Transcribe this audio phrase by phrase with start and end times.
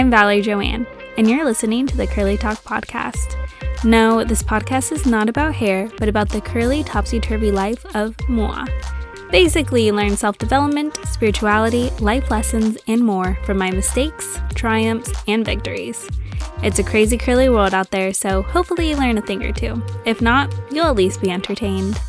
[0.00, 0.86] I'm Valerie Joanne,
[1.18, 3.36] and you're listening to the Curly Talk podcast.
[3.84, 8.16] No, this podcast is not about hair, but about the curly, topsy turvy life of
[8.26, 8.66] Moa.
[9.30, 15.44] Basically, you learn self development, spirituality, life lessons, and more from my mistakes, triumphs, and
[15.44, 16.08] victories.
[16.62, 19.82] It's a crazy curly world out there, so hopefully you learn a thing or two.
[20.06, 22.00] If not, you'll at least be entertained.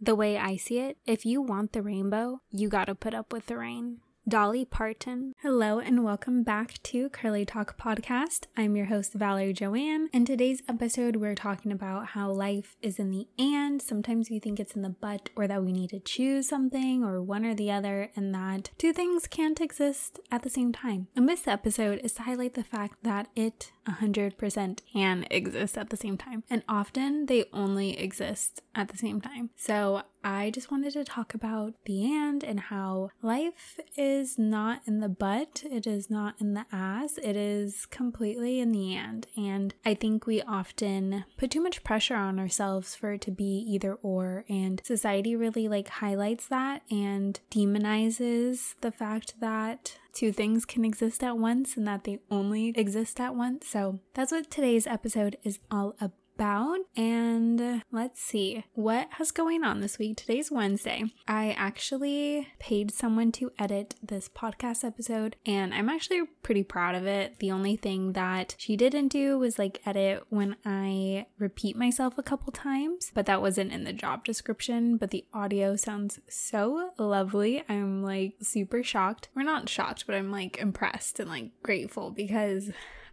[0.00, 3.46] The way I see it, if you want the rainbow, you gotta put up with
[3.46, 4.00] the rain.
[4.28, 5.32] Dolly Parton.
[5.40, 8.42] Hello and welcome back to Curly Talk Podcast.
[8.58, 10.10] I'm your host, Valerie Joanne.
[10.12, 13.80] In today's episode, we're talking about how life is in the and.
[13.80, 17.22] Sometimes we think it's in the but, or that we need to choose something or
[17.22, 21.06] one or the other, and that two things can't exist at the same time.
[21.16, 25.96] And this episode is to highlight the fact that it 100% and exist at the
[25.96, 26.44] same time.
[26.50, 29.50] And often they only exist at the same time.
[29.56, 35.00] So I just wanted to talk about the and and how life is not in
[35.00, 39.26] the but, it is not in the as, it is completely in the and.
[39.36, 43.64] And I think we often put too much pressure on ourselves for it to be
[43.68, 44.44] either or.
[44.48, 51.22] And society really like highlights that and demonizes the fact that two things can exist
[51.22, 53.66] at once and that they only exist at once.
[53.66, 56.78] So that's what today's episode is all about about.
[56.96, 60.18] And let's see what has going on this week.
[60.18, 61.12] Today's Wednesday.
[61.26, 67.08] I actually paid someone to edit this podcast episode, and I'm actually pretty proud of
[67.08, 67.40] it.
[67.40, 72.22] The only thing that she didn't do was like edit when I repeat myself a
[72.22, 74.96] couple times, but that wasn't in the job description.
[74.96, 77.64] But the audio sounds so lovely.
[77.68, 79.28] I'm like super shocked.
[79.34, 82.70] We're not shocked, but I'm like impressed and like grateful because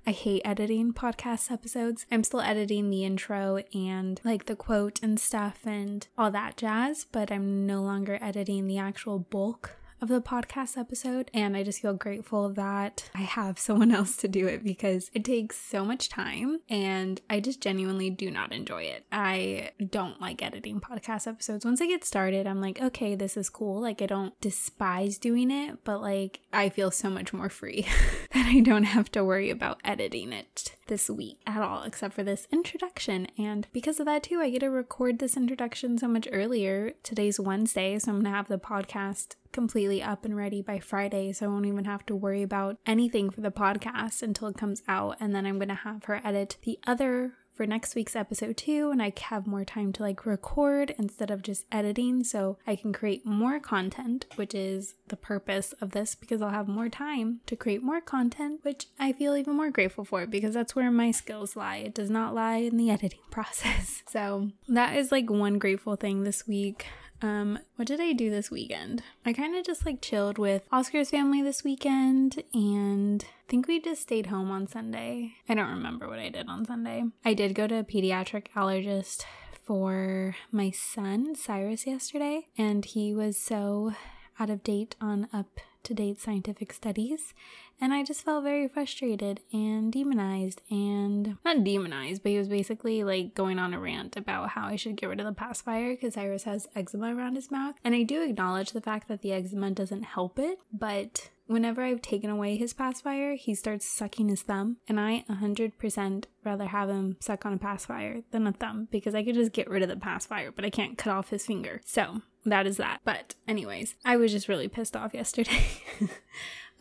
[0.07, 2.05] I hate editing podcast episodes.
[2.11, 7.07] I'm still editing the intro and like the quote and stuff and all that jazz,
[7.11, 11.31] but I'm no longer editing the actual bulk of the podcast episode.
[11.33, 15.23] And I just feel grateful that I have someone else to do it because it
[15.23, 19.05] takes so much time and I just genuinely do not enjoy it.
[19.11, 21.66] I don't like editing podcast episodes.
[21.66, 23.81] Once I get started, I'm like, okay, this is cool.
[23.81, 27.88] Like, I don't despise doing it, but like, I feel so much more free
[28.33, 32.23] that I don't have to worry about editing it this week at all, except for
[32.23, 33.27] this introduction.
[33.38, 36.94] And because of that, too, I get to record this introduction so much earlier.
[37.03, 41.45] Today's Wednesday, so I'm to have the podcast completely up and ready by Friday, so
[41.45, 45.16] I won't even have to worry about anything for the podcast until it comes out.
[45.21, 48.91] And then I'm going to have her edit the other for next week's episode too
[48.91, 52.91] and I have more time to like record instead of just editing so I can
[52.91, 57.55] create more content which is the purpose of this because I'll have more time to
[57.55, 61.55] create more content which I feel even more grateful for because that's where my skills
[61.55, 65.95] lie it does not lie in the editing process so that is like one grateful
[65.95, 66.85] thing this week
[67.21, 69.03] um, what did I do this weekend?
[69.25, 73.79] I kind of just like chilled with Oscar's family this weekend and I think we
[73.79, 75.33] just stayed home on Sunday.
[75.47, 77.03] I don't remember what I did on Sunday.
[77.23, 79.23] I did go to a pediatric allergist
[79.65, 83.93] for my son, Cyrus, yesterday, and he was so
[84.39, 87.34] out of date on up to date scientific studies.
[87.79, 93.03] And I just felt very frustrated and demonized and not demonized, but he was basically
[93.03, 96.13] like going on a rant about how I should get rid of the pacifier because
[96.13, 97.75] Cyrus has eczema around his mouth.
[97.84, 102.01] And I do acknowledge the fact that the eczema doesn't help it, but whenever I've
[102.01, 107.18] taken away his pacifier, he starts sucking his thumb, and I 100% rather have him
[107.19, 109.95] suck on a pacifier than a thumb because I could just get rid of the
[109.95, 111.81] pacifier, but I can't cut off his finger.
[111.85, 113.01] So that is that.
[113.03, 115.63] But, anyways, I was just really pissed off yesterday.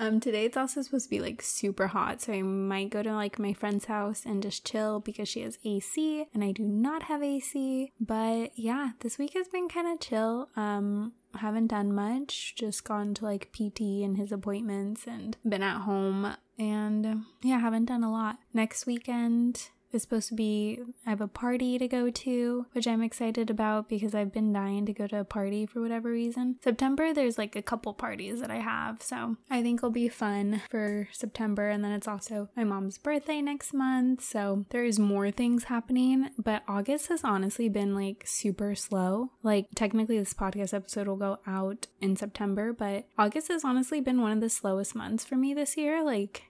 [0.01, 3.15] Um, today it's also supposed to be like super hot, so I might go to
[3.15, 7.05] like my friend's house and just chill because she has AC and I do not
[7.05, 7.93] have AC.
[8.01, 10.49] But yeah, this week has been kind of chill.
[10.57, 15.83] Um, haven't done much, just gone to like PT and his appointments and been at
[15.83, 18.39] home and yeah, haven't done a lot.
[18.53, 23.03] Next weekend is supposed to be I have a party to go to, which I'm
[23.03, 26.57] excited about because I've been dying to go to a party for whatever reason.
[26.63, 30.63] September there's like a couple parties that I have, so I think it'll be fun
[30.71, 35.65] for September and then it's also my mom's birthday next month, so there's more things
[35.65, 39.31] happening, but August has honestly been like super slow.
[39.43, 44.21] Like technically this podcast episode will go out in September, but August has honestly been
[44.21, 46.03] one of the slowest months for me this year.
[46.03, 46.45] Like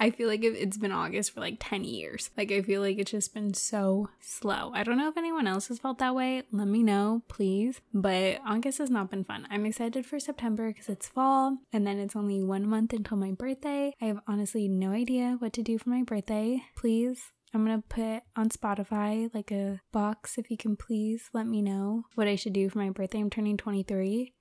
[0.00, 2.30] I feel like it's been August for like 10 years.
[2.36, 4.72] Like, I feel like it's just been so slow.
[4.74, 6.42] I don't know if anyone else has felt that way.
[6.50, 7.80] Let me know, please.
[7.94, 9.46] But August has not been fun.
[9.48, 13.30] I'm excited for September because it's fall and then it's only one month until my
[13.30, 13.94] birthday.
[14.00, 16.62] I have honestly no idea what to do for my birthday.
[16.74, 21.60] Please I'm gonna put on Spotify like a box if you can please let me
[21.60, 23.20] know what I should do for my birthday.
[23.20, 24.32] I'm turning 23,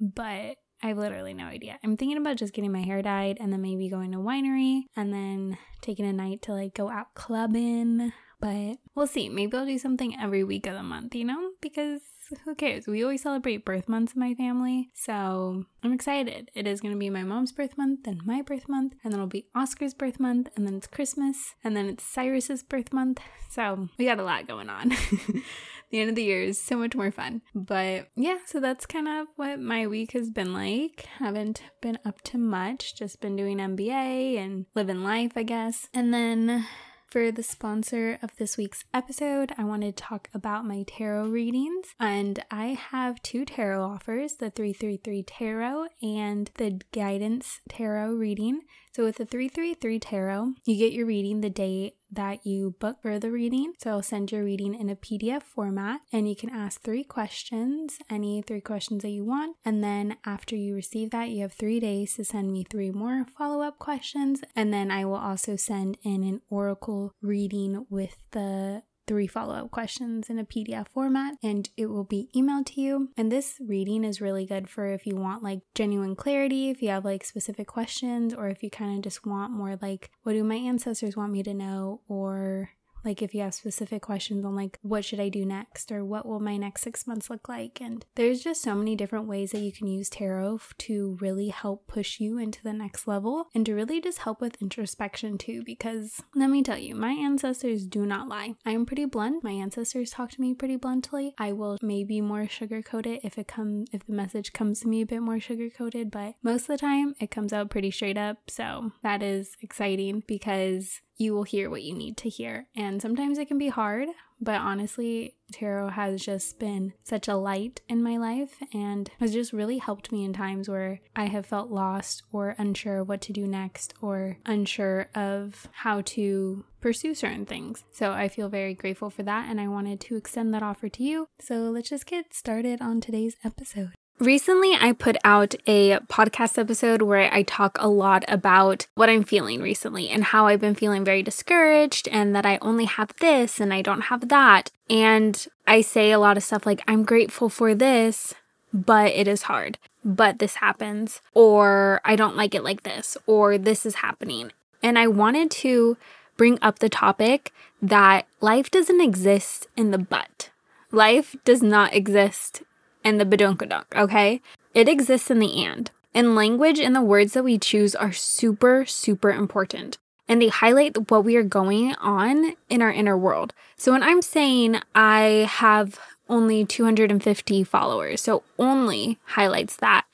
[0.00, 1.78] but I have literally no idea.
[1.82, 5.12] I'm thinking about just getting my hair dyed and then maybe going to winery and
[5.12, 8.12] then taking a night to like go out clubbing.
[8.38, 9.28] But we'll see.
[9.28, 11.50] Maybe I'll do something every week of the month, you know?
[11.62, 12.02] Because
[12.44, 12.86] who cares?
[12.86, 14.90] We always celebrate birth months in my family.
[14.94, 16.50] So I'm excited.
[16.54, 19.20] It is going to be my mom's birth month, then my birth month, and then
[19.20, 23.20] it'll be Oscar's birth month, and then it's Christmas, and then it's Cyrus's birth month.
[23.50, 24.92] So we got a lot going on.
[25.90, 27.42] the end of the year is so much more fun.
[27.54, 31.06] But yeah, so that's kind of what my week has been like.
[31.18, 35.88] Haven't been up to much, just been doing MBA and living life, I guess.
[35.94, 36.66] And then
[37.06, 41.94] for the sponsor of this week's episode, I want to talk about my tarot readings.
[42.00, 48.62] And I have two tarot offers the 333 Tarot and the Guidance Tarot reading.
[48.96, 53.18] So, with the 333 Tarot, you get your reading the day that you book for
[53.18, 53.74] the reading.
[53.76, 57.98] So, I'll send your reading in a PDF format and you can ask three questions,
[58.08, 59.58] any three questions that you want.
[59.66, 63.26] And then, after you receive that, you have three days to send me three more
[63.36, 64.40] follow up questions.
[64.56, 69.70] And then, I will also send in an oracle reading with the three follow up
[69.70, 73.10] questions in a PDF format and it will be emailed to you.
[73.16, 76.88] And this reading is really good for if you want like genuine clarity, if you
[76.90, 80.44] have like specific questions, or if you kind of just want more like, what do
[80.44, 82.00] my ancestors want me to know?
[82.08, 82.70] Or
[83.06, 86.26] like if you have specific questions on like what should I do next or what
[86.26, 89.60] will my next 6 months look like and there's just so many different ways that
[89.60, 93.74] you can use tarot to really help push you into the next level and to
[93.74, 98.28] really just help with introspection too because let me tell you my ancestors do not
[98.28, 98.54] lie.
[98.64, 99.44] I am pretty blunt.
[99.44, 101.34] My ancestors talk to me pretty bluntly.
[101.38, 104.88] I will maybe more sugar coat it if it comes if the message comes to
[104.88, 107.90] me a bit more sugar coated, but most of the time it comes out pretty
[107.90, 108.50] straight up.
[108.50, 112.66] So that is exciting because you will hear what you need to hear.
[112.76, 114.08] And sometimes it can be hard,
[114.40, 119.52] but honestly, tarot has just been such a light in my life and has just
[119.52, 123.32] really helped me in times where I have felt lost or unsure of what to
[123.32, 127.84] do next or unsure of how to pursue certain things.
[127.90, 131.02] So I feel very grateful for that and I wanted to extend that offer to
[131.02, 131.26] you.
[131.40, 133.92] So let's just get started on today's episode.
[134.18, 139.24] Recently, I put out a podcast episode where I talk a lot about what I'm
[139.24, 143.60] feeling recently and how I've been feeling very discouraged and that I only have this
[143.60, 144.70] and I don't have that.
[144.88, 148.32] And I say a lot of stuff like, I'm grateful for this,
[148.72, 153.58] but it is hard, but this happens, or I don't like it like this, or
[153.58, 154.50] this is happening.
[154.82, 155.98] And I wanted to
[156.38, 157.52] bring up the topic
[157.82, 160.48] that life doesn't exist in the but.
[160.90, 162.62] Life does not exist
[163.06, 164.42] and the badunkadunk, okay?
[164.74, 165.92] It exists in the and.
[166.12, 169.96] And language and the words that we choose are super, super important.
[170.26, 173.54] And they highlight what we are going on in our inner world.
[173.76, 180.04] So when I'm saying I have only 250 followers, so only highlights that,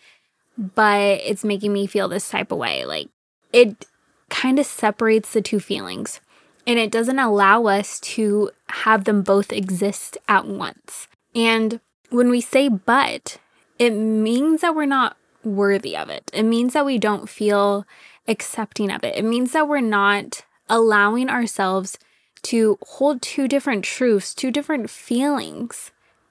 [0.59, 2.85] but it's making me feel this type of way.
[2.85, 3.09] Like
[3.55, 3.87] it
[4.29, 6.21] kind of separates the two feelings
[6.67, 11.09] and it doesn't allow us to have them both exist at once.
[11.35, 11.81] And
[12.13, 13.39] when we say but,
[13.79, 16.31] it means that we're not worthy of it.
[16.33, 17.87] It means that we don't feel
[18.29, 19.17] accepting of it.
[19.17, 21.99] It means that we're not allowing ourselves
[22.43, 25.91] to hold two different truths, two different feelings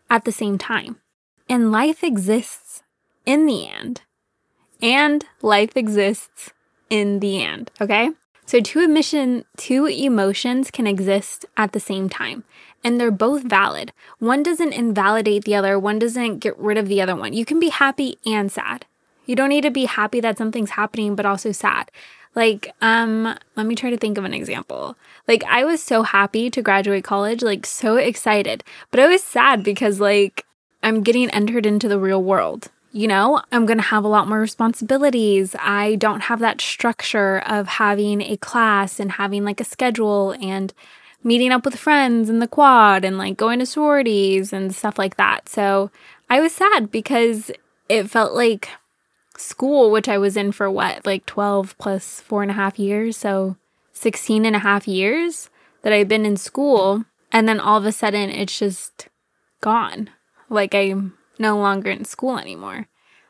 [0.10, 0.98] at the same time.
[1.50, 2.84] And life exists
[3.26, 4.02] in the end,
[4.82, 6.52] and life exists
[6.90, 8.12] in the end, okay?
[8.46, 12.44] So two emission, two emotions can exist at the same time
[12.84, 13.92] and they're both valid.
[14.20, 17.34] One doesn't invalidate the other, one doesn't get rid of the other one.
[17.34, 18.86] You can be happy and sad.
[19.26, 21.92] You don't need to be happy that something's happening, but also sad.
[22.34, 24.96] Like, um, let me try to think of an example.
[25.28, 29.64] Like, I was so happy to graduate college, like, so excited, but I was sad
[29.64, 30.46] because, like,
[30.82, 32.70] I'm getting entered into the real world.
[32.94, 35.56] You know, I'm going to have a lot more responsibilities.
[35.60, 40.74] I don't have that structure of having a class and having like a schedule and
[41.24, 45.18] meeting up with friends in the quad and like going to sororities and stuff like
[45.18, 45.48] that.
[45.48, 45.92] So
[46.30, 47.52] I was sad because
[47.90, 48.70] it felt like
[49.38, 53.18] school, which I was in for what, like 12 plus four and a half years.
[53.18, 53.58] So
[53.94, 55.50] 16 and a half years
[55.82, 57.06] that I've been in school.
[57.32, 59.08] And then all of a sudden it's just
[59.62, 60.10] gone.
[60.50, 62.88] Like I'm no longer in school anymore.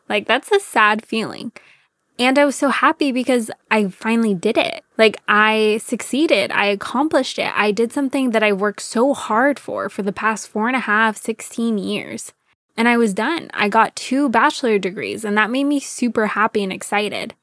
[0.10, 1.52] Like that's a sad feeling.
[2.20, 4.84] And I was so happy because I finally did it.
[4.98, 6.52] Like I succeeded.
[6.52, 7.52] I accomplished it.
[7.56, 10.82] I did something that I worked so hard for for the past four and a
[10.82, 12.34] half, 16 years.
[12.78, 13.50] And I was done.
[13.54, 17.34] I got two bachelor degrees and that made me super happy and excited.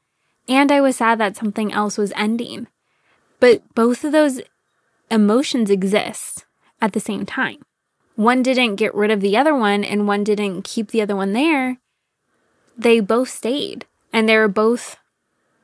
[0.48, 2.68] And I was sad that something else was ending.
[3.40, 4.40] But both of those
[5.10, 6.44] emotions exist
[6.80, 7.58] at the same time.
[8.14, 11.32] One didn't get rid of the other one and one didn't keep the other one
[11.32, 11.78] there
[12.78, 14.96] they both stayed and they're both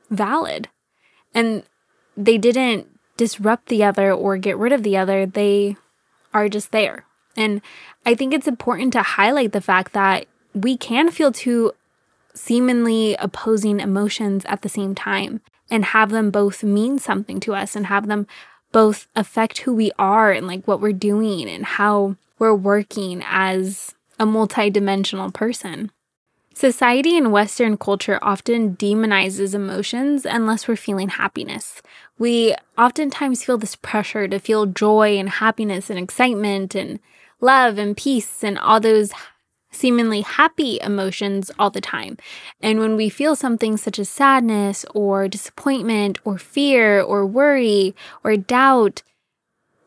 [0.09, 0.69] valid.
[1.33, 1.63] And
[2.15, 2.87] they didn't
[3.17, 5.25] disrupt the other or get rid of the other.
[5.25, 5.75] They
[6.33, 7.05] are just there.
[7.35, 7.61] And
[8.05, 11.73] I think it's important to highlight the fact that we can feel two
[12.33, 17.75] seemingly opposing emotions at the same time and have them both mean something to us
[17.75, 18.27] and have them
[18.71, 23.95] both affect who we are and like what we're doing and how we're working as
[24.19, 25.91] a multidimensional person.
[26.55, 31.81] Society and Western culture often demonizes emotions unless we're feeling happiness.
[32.17, 37.01] We oftentimes feel this pressure to feel joy and happiness and excitement and
[37.41, 39.11] love and peace and all those
[39.69, 42.15] seemingly happy emotions all the time.
[42.61, 47.93] And when we feel something such as sadness or disappointment or fear or worry
[48.23, 49.03] or doubt,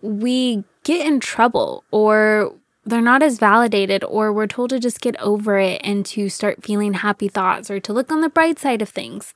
[0.03, 2.53] we get in trouble or
[2.89, 6.65] they're not as validated, or we're told to just get over it and to start
[6.65, 9.35] feeling happy thoughts or to look on the bright side of things.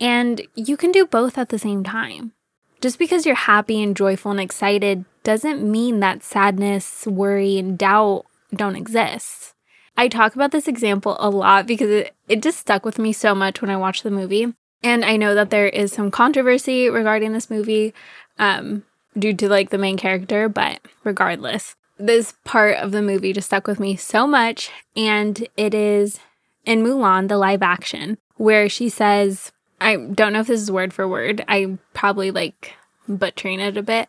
[0.00, 2.32] And you can do both at the same time.
[2.80, 8.24] Just because you're happy and joyful and excited doesn't mean that sadness, worry, and doubt
[8.54, 9.54] don't exist.
[9.96, 13.34] I talk about this example a lot because it, it just stuck with me so
[13.34, 14.52] much when I watched the movie.
[14.82, 17.94] And I know that there is some controversy regarding this movie
[18.38, 18.84] um,
[19.16, 23.66] due to like the main character, but regardless, this part of the movie just stuck
[23.66, 24.70] with me so much.
[24.96, 26.18] And it is
[26.64, 30.92] in Mulan, the live action, where she says, I don't know if this is word
[30.92, 31.44] for word.
[31.48, 32.74] I probably like
[33.08, 34.08] butchering it a bit,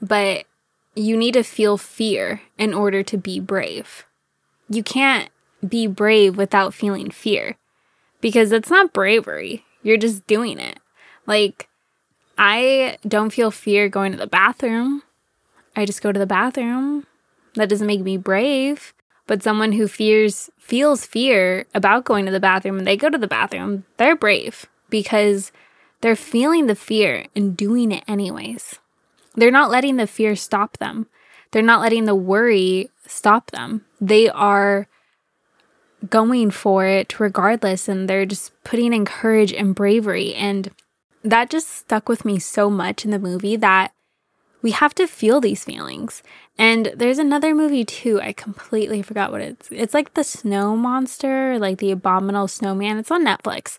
[0.00, 0.44] but
[0.94, 4.06] you need to feel fear in order to be brave.
[4.68, 5.30] You can't
[5.66, 7.56] be brave without feeling fear
[8.20, 9.64] because it's not bravery.
[9.82, 10.78] You're just doing it.
[11.26, 11.68] Like,
[12.38, 15.02] I don't feel fear going to the bathroom.
[15.76, 17.06] I just go to the bathroom
[17.54, 18.92] that doesn't make me brave.
[19.26, 23.16] But someone who fears feels fear about going to the bathroom and they go to
[23.16, 25.50] the bathroom, they're brave because
[26.02, 28.78] they're feeling the fear and doing it anyways.
[29.34, 31.06] They're not letting the fear stop them.
[31.50, 33.84] They're not letting the worry stop them.
[34.00, 34.86] They are
[36.10, 40.70] going for it regardless and they're just putting in courage and bravery and
[41.22, 43.92] that just stuck with me so much in the movie that
[44.60, 46.22] we have to feel these feelings.
[46.56, 48.20] And there's another movie too.
[48.20, 49.68] I completely forgot what it's.
[49.72, 52.98] It's like the snow monster, like the abominable snowman.
[52.98, 53.78] It's on Netflix.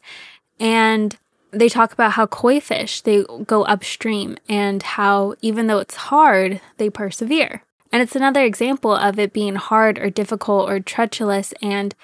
[0.59, 1.17] And
[1.51, 6.59] they talk about how koi fish, they go upstream and how even though it's hard,
[6.77, 7.63] they persevere.
[7.91, 11.95] And it's another example of it being hard or difficult or treacherous and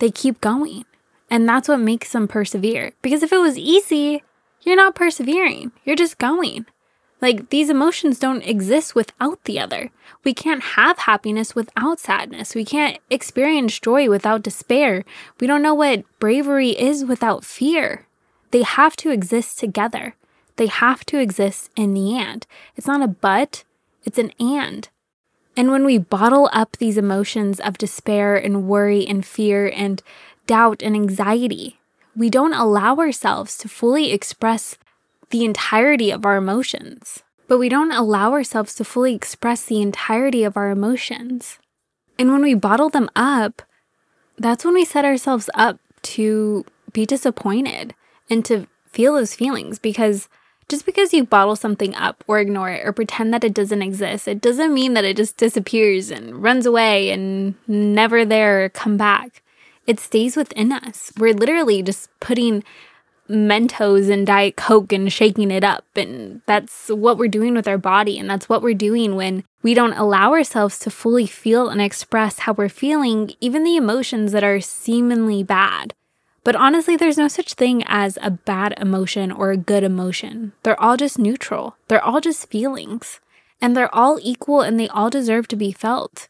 [0.00, 0.84] they keep going.
[1.30, 2.92] And that's what makes them persevere.
[3.00, 4.22] Because if it was easy,
[4.62, 5.72] you're not persevering.
[5.84, 6.66] You're just going.
[7.20, 9.90] Like these emotions don't exist without the other.
[10.24, 12.54] We can't have happiness without sadness.
[12.54, 15.04] We can't experience joy without despair.
[15.38, 18.06] We don't know what bravery is without fear.
[18.50, 20.16] They have to exist together.
[20.56, 22.46] They have to exist in the and.
[22.76, 23.64] It's not a but,
[24.04, 24.88] it's an and.
[25.56, 30.02] And when we bottle up these emotions of despair and worry and fear and
[30.46, 31.78] doubt and anxiety,
[32.16, 34.76] we don't allow ourselves to fully express
[35.30, 40.44] the entirety of our emotions, but we don't allow ourselves to fully express the entirety
[40.44, 41.58] of our emotions.
[42.18, 43.62] And when we bottle them up,
[44.38, 47.94] that's when we set ourselves up to be disappointed
[48.28, 50.28] and to feel those feelings because
[50.68, 54.28] just because you bottle something up or ignore it or pretend that it doesn't exist,
[54.28, 59.42] it doesn't mean that it just disappears and runs away and never there come back.
[59.86, 61.12] It stays within us.
[61.18, 62.62] We're literally just putting
[63.30, 65.84] Mentos and Diet Coke and shaking it up.
[65.96, 68.18] And that's what we're doing with our body.
[68.18, 72.40] And that's what we're doing when we don't allow ourselves to fully feel and express
[72.40, 75.94] how we're feeling, even the emotions that are seemingly bad.
[76.42, 80.52] But honestly, there's no such thing as a bad emotion or a good emotion.
[80.62, 83.20] They're all just neutral, they're all just feelings.
[83.62, 86.28] And they're all equal and they all deserve to be felt.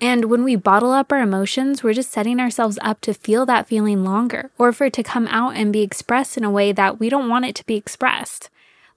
[0.00, 3.66] And when we bottle up our emotions, we're just setting ourselves up to feel that
[3.66, 7.00] feeling longer or for it to come out and be expressed in a way that
[7.00, 8.48] we don't want it to be expressed.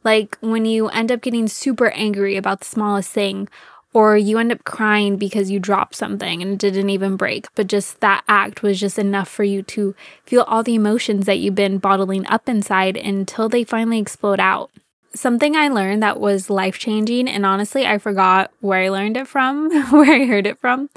[0.03, 3.47] Like when you end up getting super angry about the smallest thing,
[3.93, 7.67] or you end up crying because you dropped something and it didn't even break, but
[7.67, 9.93] just that act was just enough for you to
[10.25, 14.71] feel all the emotions that you've been bottling up inside until they finally explode out
[15.13, 19.27] something I learned that was life changing, and honestly, I forgot where I learned it
[19.27, 20.89] from, where I heard it from.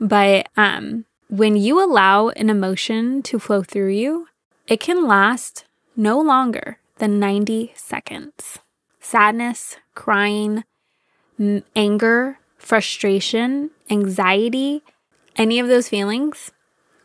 [0.00, 4.28] But um, when you allow an emotion to flow through you,
[4.66, 5.64] it can last
[5.96, 8.58] no longer than 90 seconds.
[9.00, 10.64] Sadness, crying,
[11.38, 14.82] m- anger, frustration, anxiety,
[15.36, 16.52] any of those feelings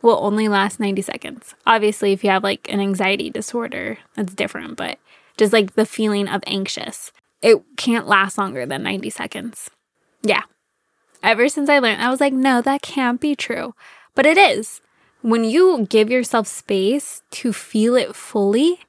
[0.02, 1.54] will only last 90 seconds.
[1.66, 4.98] Obviously, if you have like an anxiety disorder, that's different, but
[5.36, 7.12] just like the feeling of anxious,
[7.42, 9.70] it can't last longer than 90 seconds.
[10.22, 10.42] Yeah.
[11.22, 13.74] Ever since I learned, I was like, no, that can't be true.
[14.14, 14.80] But it is.
[15.22, 18.80] When you give yourself space to feel it fully,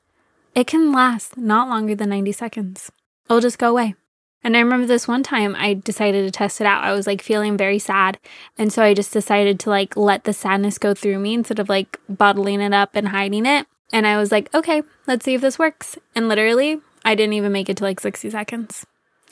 [0.54, 2.92] it can last not longer than 90 seconds.
[3.30, 3.96] It'll just go away.
[4.44, 6.84] And I remember this one time I decided to test it out.
[6.84, 8.20] I was like feeling very sad.
[8.60, 11.68] And so I just decided to like let the sadness go through me instead of
[11.68, 13.66] like bottling it up and hiding it.
[13.92, 15.98] And I was like, okay, let's see if this works.
[16.16, 18.86] And literally, I didn't even make it to like 60 seconds.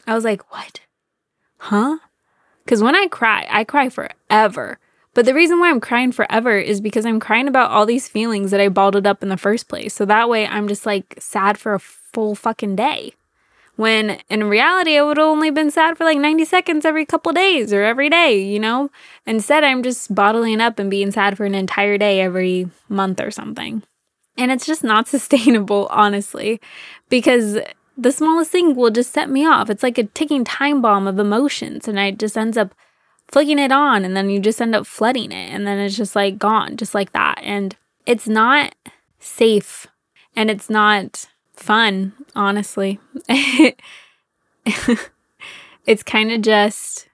[0.06, 0.82] I was like, what?
[1.58, 1.98] Huh?
[2.64, 4.80] Because when I cry, I cry forever.
[5.14, 8.52] But the reason why I'm crying forever is because I'm crying about all these feelings
[8.52, 9.94] that I bottled up in the first place.
[9.94, 13.14] So that way I'm just like sad for a full fucking day.
[13.76, 17.32] When in reality, I would have only been sad for like 90 seconds every couple
[17.32, 18.92] days or every day, you know?
[19.26, 23.32] Instead, I'm just bottling up and being sad for an entire day every month or
[23.32, 23.84] something.
[24.38, 26.60] And it's just not sustainable, honestly,
[27.10, 27.60] because
[27.98, 29.70] the smallest thing will just set me off.
[29.70, 32.74] It's like a ticking time bomb of emotions, and I just ends up
[33.28, 36.16] flicking it on, and then you just end up flooding it, and then it's just
[36.16, 37.40] like gone, just like that.
[37.44, 37.76] And
[38.06, 38.76] it's not
[39.20, 39.88] safe
[40.36, 43.00] and it's not fun, honestly.
[45.86, 47.08] it's kind of just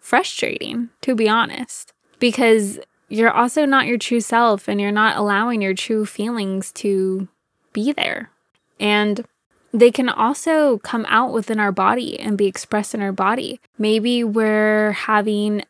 [0.00, 2.78] frustrating, to be honest, because
[3.10, 7.28] you're also not your true self and you're not allowing your true feelings to
[7.72, 8.30] be there.
[8.78, 9.26] And
[9.72, 13.60] they can also come out within our body and be expressed in our body.
[13.76, 15.64] Maybe we're having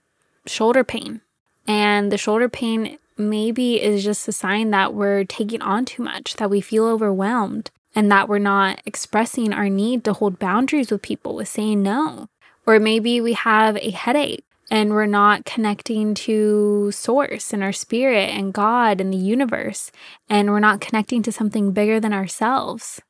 [0.46, 1.20] shoulder pain,
[1.66, 6.36] and the shoulder pain maybe is just a sign that we're taking on too much,
[6.36, 11.02] that we feel overwhelmed, and that we're not expressing our need to hold boundaries with
[11.02, 12.28] people with saying no.
[12.66, 18.30] Or maybe we have a headache and we're not connecting to source and our spirit
[18.30, 19.90] and God and the universe,
[20.28, 23.00] and we're not connecting to something bigger than ourselves.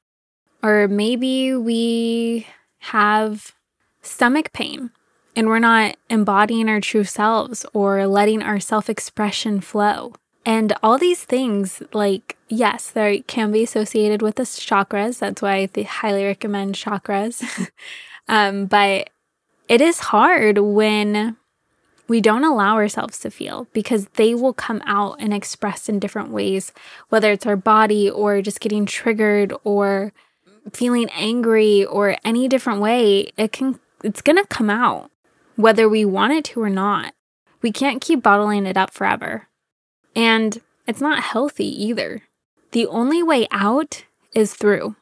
[0.62, 2.46] Or maybe we
[2.78, 3.52] have
[4.02, 4.90] stomach pain
[5.36, 10.14] and we're not embodying our true selves or letting our self expression flow.
[10.46, 15.18] And all these things, like, yes, they can be associated with the chakras.
[15.18, 17.68] That's why I highly recommend chakras.
[18.28, 19.10] um, but
[19.68, 21.36] it is hard when
[22.10, 26.30] we don't allow ourselves to feel because they will come out and express in different
[26.30, 26.72] ways,
[27.08, 30.12] whether it's our body or just getting triggered or
[30.72, 33.30] feeling angry or any different way.
[33.36, 35.12] It can, it's going to come out
[35.54, 37.14] whether we want it to or not.
[37.62, 39.46] We can't keep bottling it up forever.
[40.16, 42.24] And it's not healthy either.
[42.72, 44.96] The only way out is through.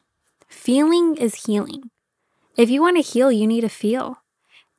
[0.47, 1.89] Feeling is healing.
[2.55, 4.19] If you want to heal, you need to feel.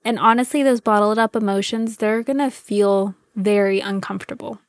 [0.04, 4.60] And honestly, those bottled up emotions, they're going to feel very uncomfortable,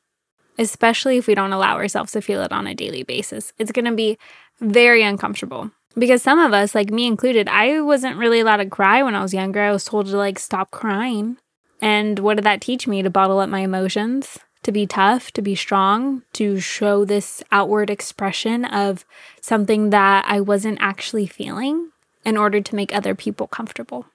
[0.58, 3.52] especially if we don't allow ourselves to feel it on a daily basis.
[3.58, 4.18] It's going to be
[4.60, 5.70] very uncomfortable.
[5.94, 9.22] Because some of us, like me included, I wasn't really allowed to cry when I
[9.22, 9.60] was younger.
[9.60, 11.36] I was told to like stop crying.
[11.80, 13.02] And what did that teach me?
[13.02, 17.90] To bottle up my emotions, to be tough, to be strong, to show this outward
[17.90, 19.04] expression of
[19.40, 21.90] something that I wasn't actually feeling
[22.24, 24.06] in order to make other people comfortable.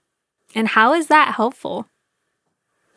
[0.55, 1.87] And how is that helpful?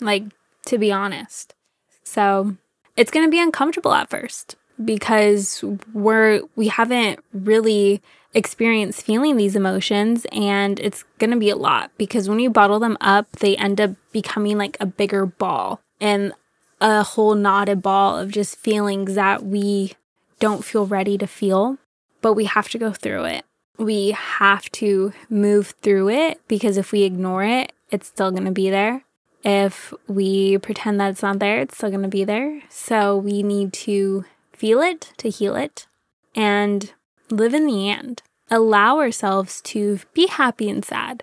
[0.00, 0.24] Like,
[0.66, 1.54] to be honest.
[2.02, 2.56] So,
[2.96, 9.56] it's going to be uncomfortable at first because we're we haven't really experienced feeling these
[9.56, 13.56] emotions and it's going to be a lot because when you bottle them up they
[13.56, 16.32] end up becoming like a bigger ball and
[16.80, 19.92] a whole knotted ball of just feelings that we
[20.38, 21.76] don't feel ready to feel
[22.22, 23.44] but we have to go through it
[23.80, 28.52] we have to move through it because if we ignore it it's still going to
[28.52, 29.04] be there
[29.42, 33.42] if we pretend that it's not there it's still going to be there so we
[33.42, 35.86] need to feel it to heal it
[36.34, 36.92] and
[37.30, 38.22] live in the and.
[38.50, 41.22] Allow ourselves to be happy and sad,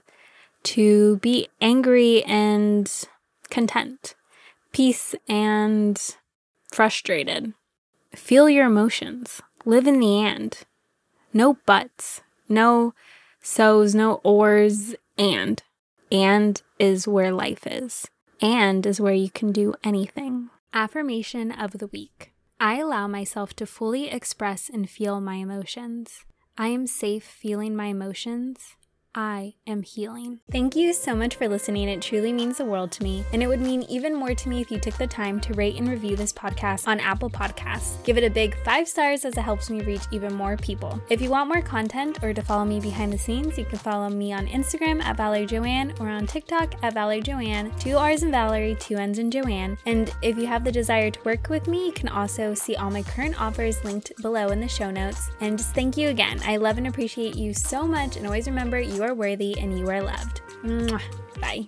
[0.64, 2.90] to be angry and
[3.50, 4.16] content,
[4.72, 6.00] peace and
[6.72, 7.54] frustrated.
[8.16, 9.42] Feel your emotions.
[9.66, 10.58] Live in the and.
[11.34, 12.94] No buts, no
[13.42, 15.62] so's, no ors, and.
[16.12, 18.08] And is where life is.
[18.42, 20.50] And is where you can do anything.
[20.74, 22.32] Affirmation of the week.
[22.60, 26.24] I allow myself to fully express and feel my emotions.
[26.58, 28.77] I am safe feeling my emotions.
[29.20, 30.42] I am healing.
[30.52, 31.90] Thank you so much for listening.
[31.90, 33.26] It truly means the world to me.
[33.34, 35.76] And it would mean even more to me if you took the time to rate
[35.76, 38.04] and review this podcast on Apple Podcasts.
[38.04, 41.02] Give it a big five stars as it helps me reach even more people.
[41.10, 44.08] If you want more content or to follow me behind the scenes, you can follow
[44.08, 48.30] me on Instagram at Valerie Joanne or on TikTok at Valerie Joanne, two R's in
[48.30, 49.80] Valerie, two N's in Joanne.
[49.88, 52.92] And if you have the desire to work with me, you can also see all
[52.92, 55.32] my current offers linked below in the show notes.
[55.42, 56.40] And just thank you again.
[56.46, 58.16] I love and appreciate you so much.
[58.16, 60.42] And always remember, you are worthy and you are loved.
[61.40, 61.68] Bye.